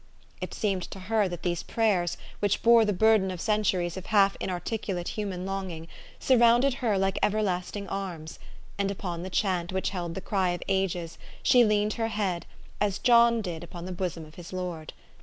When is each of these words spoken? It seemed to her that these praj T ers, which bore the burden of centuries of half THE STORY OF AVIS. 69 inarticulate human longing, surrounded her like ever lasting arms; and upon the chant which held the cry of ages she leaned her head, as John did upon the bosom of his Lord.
It 0.41 0.55
seemed 0.55 0.81
to 0.89 0.99
her 0.99 1.27
that 1.29 1.43
these 1.43 1.61
praj 1.61 1.75
T 1.85 1.91
ers, 1.93 2.17
which 2.39 2.63
bore 2.63 2.85
the 2.85 2.91
burden 2.91 3.29
of 3.29 3.39
centuries 3.39 3.95
of 3.97 4.07
half 4.07 4.33
THE 4.33 4.37
STORY 4.45 4.49
OF 4.49 4.55
AVIS. 4.55 4.61
69 4.69 4.79
inarticulate 4.97 5.07
human 5.09 5.45
longing, 5.45 5.87
surrounded 6.19 6.73
her 6.81 6.97
like 6.97 7.19
ever 7.21 7.43
lasting 7.43 7.87
arms; 7.87 8.39
and 8.79 8.89
upon 8.89 9.21
the 9.21 9.29
chant 9.29 9.71
which 9.71 9.91
held 9.91 10.15
the 10.15 10.19
cry 10.19 10.49
of 10.57 10.63
ages 10.67 11.19
she 11.43 11.63
leaned 11.63 11.93
her 11.93 12.07
head, 12.07 12.47
as 12.79 12.97
John 12.97 13.41
did 13.43 13.63
upon 13.63 13.85
the 13.85 13.91
bosom 13.91 14.25
of 14.25 14.33
his 14.33 14.51
Lord. 14.51 14.91